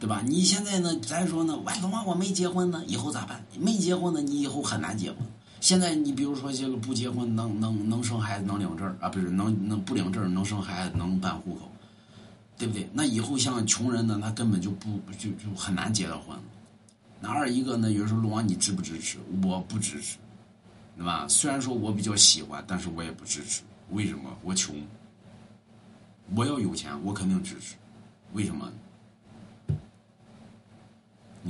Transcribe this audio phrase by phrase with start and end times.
[0.00, 0.22] 对吧？
[0.26, 0.98] 你现在呢？
[1.06, 2.82] 咱说呢，为什么我没结婚呢？
[2.86, 3.44] 以后咋办？
[3.58, 5.18] 没结婚呢，你以后很难结婚。
[5.60, 9.10] 现在你比如说这个不结婚能能能生孩子能领证啊？
[9.10, 11.70] 不是能能不领证能生孩子能办户口，
[12.56, 12.88] 对不对？
[12.94, 16.34] 那以后像穷人呢，他根本就不就就很难结到婚。
[17.20, 19.18] 那二一个呢，有时候龙王你支不支持？
[19.42, 20.16] 我不支持，
[20.96, 21.28] 对吧？
[21.28, 23.60] 虽然说我比较喜欢，但是我也不支持。
[23.90, 24.34] 为什么？
[24.42, 24.74] 我穷。
[26.34, 27.74] 我要有钱，我肯定支持。
[28.32, 28.72] 为什么？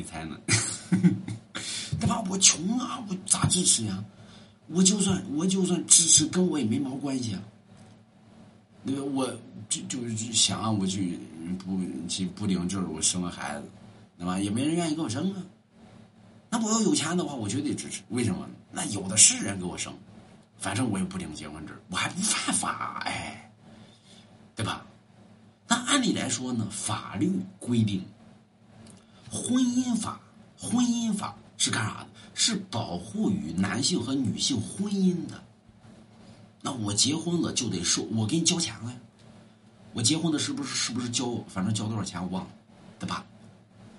[0.00, 0.38] 你猜呢？
[2.00, 2.24] 对吧？
[2.30, 4.02] 我穷啊，我咋支持呀？
[4.68, 7.42] 我就算我就算支持，跟我也没毛关系啊。
[8.82, 9.26] 那个我
[9.68, 11.18] 就就是想我去
[11.58, 13.68] 不去不领证，我生个孩子，
[14.16, 14.40] 对吧？
[14.40, 15.42] 也没人愿意给我生啊。
[16.48, 18.00] 那我要有钱的话，我绝对支持。
[18.08, 18.48] 为什么？
[18.72, 19.92] 那有的是人给我生，
[20.56, 23.52] 反正我也不领结婚证，我还不犯法，哎，
[24.56, 24.86] 对吧？
[25.68, 28.02] 那按理来说呢，法律规定。
[29.30, 30.20] 婚姻法，
[30.58, 32.06] 婚姻法是干啥的？
[32.34, 35.42] 是保护与男性和女性婚姻的。
[36.62, 38.96] 那我结婚了就得受，我给你交钱了呀。
[39.92, 41.34] 我结婚的是不是是不是交？
[41.48, 42.50] 反正交多少钱我忘了，
[42.98, 43.24] 对吧？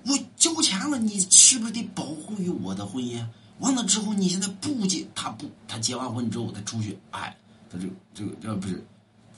[0.06, 3.24] 我交钱了，你是不是得保护于我的婚姻？
[3.60, 7.38] 完了之后，你现在不结，他不，他结完婚之后，他出去，哎，
[7.70, 8.84] 他这这个这不是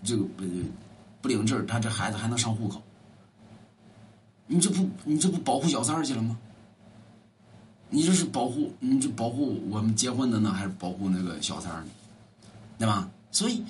[0.03, 0.44] 这个不
[1.22, 2.81] 不领证，他这孩子还能上户口。
[4.48, 6.38] 你这不，你这不保护小三儿去了吗？
[7.90, 11.90] 你这是保护，你这保护我们结婚的呢，还是保护那个小三儿呢？
[12.78, 13.10] 对吧？
[13.32, 13.64] 所以，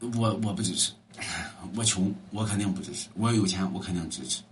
[0.00, 0.92] 我我不支持，
[1.76, 4.42] 我穷，我肯定不支持；我要有钱，我肯定支持，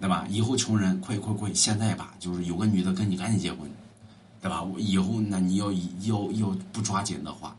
[0.00, 0.26] 对吧？
[0.28, 3.70] 以后穷人，快快快，现在吧，就是有个女的跟你赶紧结婚，
[4.42, 4.66] 对吧？
[4.76, 7.56] 以后那你要要要不抓紧的话，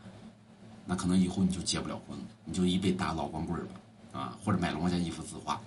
[0.84, 3.80] 那可能以后你就结不了婚了，你就一辈子打老光棍儿吧。
[4.12, 5.60] 啊，或者买龙家一幅字画，